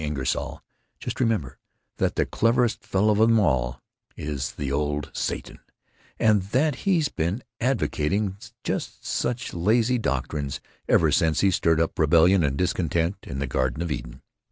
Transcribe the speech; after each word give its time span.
Ingersoll, 0.03 0.63
just 0.99 1.19
remember 1.19 1.59
that 1.97 2.15
the 2.15 2.25
cleverest 2.25 2.83
fellow 2.83 3.11
of 3.11 3.19
them 3.19 3.39
all 3.39 3.79
is 4.17 4.53
the 4.53 4.71
old 4.71 5.11
Satan, 5.13 5.59
and 6.17 6.41
that 6.41 6.73
he's 6.89 7.07
been 7.07 7.43
advocating 7.59 8.37
just 8.63 9.05
such 9.05 9.53
lazy 9.53 9.99
doctrines 9.99 10.59
ever 10.89 11.11
since 11.11 11.41
he 11.41 11.51
stirred 11.51 11.79
up 11.79 11.99
rebellion 11.99 12.43
and 12.43 12.57
discontent 12.57 13.15
in 13.27 13.37
the 13.37 13.45
Garden 13.45 13.83
of 13.83 13.91
Eden! 13.91 14.23